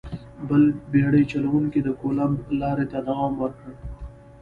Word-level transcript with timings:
بل 0.47 0.63
بېړۍ 0.91 1.23
چلوونکي 1.31 1.79
د 1.83 1.89
کولمب 2.01 2.39
لارې 2.61 2.85
ته 2.91 2.99
دوام 3.07 3.33
ورکړ. 3.43 3.71